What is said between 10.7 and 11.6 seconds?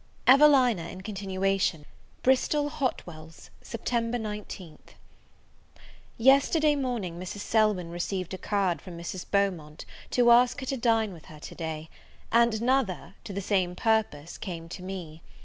dine with her to